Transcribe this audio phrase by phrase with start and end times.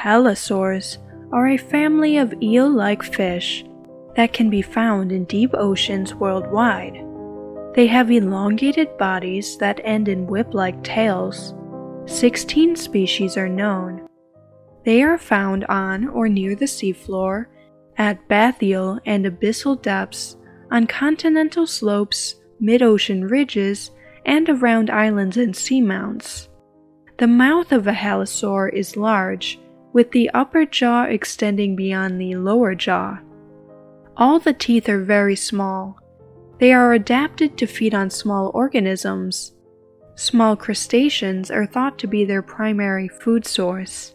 [0.00, 0.96] Halosaurs
[1.30, 3.66] are a family of eel like fish
[4.16, 7.04] that can be found in deep oceans worldwide.
[7.74, 11.52] They have elongated bodies that end in whip like tails.
[12.06, 14.08] 16 species are known.
[14.86, 17.48] They are found on or near the seafloor,
[17.98, 20.38] at bathyal and abyssal depths,
[20.70, 23.90] on continental slopes, mid ocean ridges,
[24.24, 26.48] and around islands and seamounts.
[27.18, 29.60] The mouth of a halosaur is large,
[29.92, 33.18] with the upper jaw extending beyond the lower jaw.
[34.16, 35.98] All the teeth are very small.
[36.58, 39.54] They are adapted to feed on small organisms.
[40.14, 44.14] Small crustaceans are thought to be their primary food source.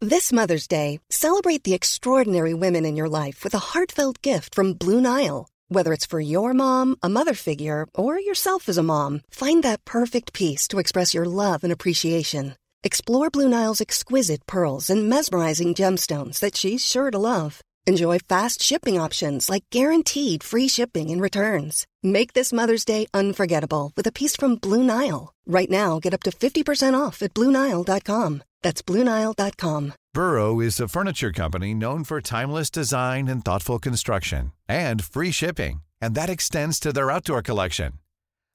[0.00, 4.72] This Mother's Day, celebrate the extraordinary women in your life with a heartfelt gift from
[4.72, 5.48] Blue Nile.
[5.68, 9.84] Whether it's for your mom, a mother figure, or yourself as a mom, find that
[9.84, 12.56] perfect piece to express your love and appreciation.
[12.84, 17.60] Explore Blue Nile's exquisite pearls and mesmerizing gemstones that she's sure to love.
[17.86, 21.86] Enjoy fast shipping options like guaranteed free shipping and returns.
[22.02, 25.32] Make this Mother's Day unforgettable with a piece from Blue Nile.
[25.46, 28.42] Right now, get up to 50% off at BlueNile.com.
[28.62, 29.94] That's BlueNile.com.
[30.14, 35.82] Burrow is a furniture company known for timeless design and thoughtful construction and free shipping,
[36.00, 37.92] and that extends to their outdoor collection.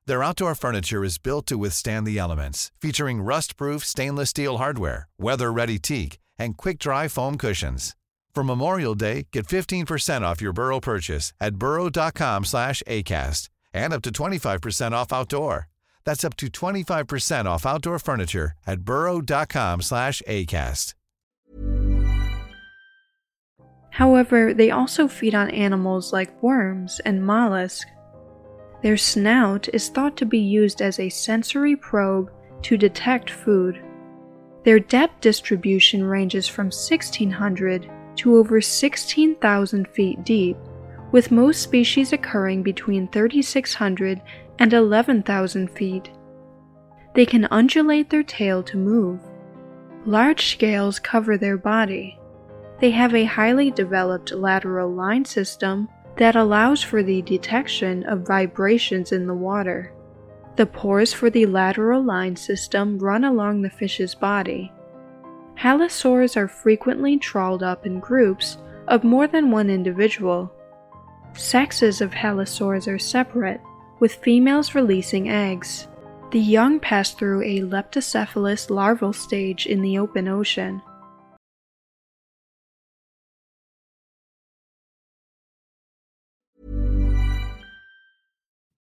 [0.07, 5.79] Their outdoor furniture is built to withstand the elements, featuring rust-proof stainless steel hardware, weather-ready
[5.79, 7.93] teak, and quick-dry foam cushions.
[8.33, 14.01] For Memorial Day, get 15% off your Burrow purchase at burrow.com slash ACAST and up
[14.03, 15.67] to 25% off outdoor.
[16.05, 20.93] That's up to 25% off outdoor furniture at burrow.com slash ACAST.
[23.89, 27.87] However, they also feed on animals like worms and mollusks.
[28.81, 32.31] Their snout is thought to be used as a sensory probe
[32.63, 33.81] to detect food.
[34.63, 40.57] Their depth distribution ranges from 1600 to over 16,000 feet deep,
[41.11, 44.21] with most species occurring between 3,600
[44.59, 46.11] and 11,000 feet.
[47.13, 49.19] They can undulate their tail to move.
[50.05, 52.19] Large scales cover their body.
[52.79, 59.11] They have a highly developed lateral line system that allows for the detection of vibrations
[59.11, 59.93] in the water.
[60.55, 64.71] The pores for the lateral line system run along the fish's body.
[65.59, 68.57] Halosaurs are frequently trawled up in groups
[68.87, 70.51] of more than one individual.
[71.33, 73.61] Sexes of halosaurs are separate,
[73.99, 75.87] with females releasing eggs.
[76.31, 80.81] The young pass through a leptocephalous larval stage in the open ocean.